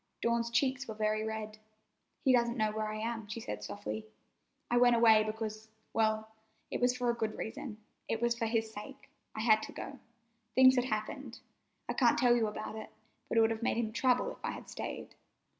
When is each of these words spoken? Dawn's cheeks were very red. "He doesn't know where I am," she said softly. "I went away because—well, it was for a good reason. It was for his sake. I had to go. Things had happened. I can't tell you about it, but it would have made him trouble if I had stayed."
Dawn's 0.19 0.49
cheeks 0.49 0.87
were 0.87 0.95
very 0.95 1.23
red. 1.23 1.59
"He 2.25 2.33
doesn't 2.33 2.57
know 2.57 2.71
where 2.71 2.87
I 2.91 2.95
am," 2.97 3.27
she 3.27 3.39
said 3.39 3.63
softly. 3.63 4.07
"I 4.71 4.77
went 4.77 4.95
away 4.95 5.21
because—well, 5.23 6.27
it 6.71 6.81
was 6.81 6.97
for 6.97 7.11
a 7.11 7.15
good 7.15 7.37
reason. 7.37 7.77
It 8.07 8.19
was 8.19 8.35
for 8.35 8.47
his 8.47 8.73
sake. 8.73 9.09
I 9.35 9.41
had 9.41 9.61
to 9.61 9.71
go. 9.71 9.99
Things 10.55 10.75
had 10.75 10.85
happened. 10.85 11.37
I 11.87 11.93
can't 11.93 12.17
tell 12.17 12.35
you 12.35 12.47
about 12.47 12.75
it, 12.75 12.89
but 13.29 13.37
it 13.37 13.41
would 13.41 13.51
have 13.51 13.61
made 13.61 13.77
him 13.77 13.91
trouble 13.93 14.31
if 14.31 14.43
I 14.43 14.49
had 14.53 14.71
stayed." 14.71 15.13